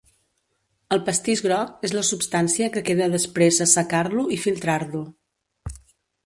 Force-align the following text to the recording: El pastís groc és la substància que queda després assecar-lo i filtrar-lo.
El 0.95 1.01
pastís 1.09 1.43
groc 1.47 1.85
és 1.89 1.93
la 1.97 2.03
substància 2.07 2.69
que 2.77 2.83
queda 2.87 3.11
després 3.17 3.61
assecar-lo 3.67 4.25
i 4.39 4.41
filtrar-lo. 4.49 5.05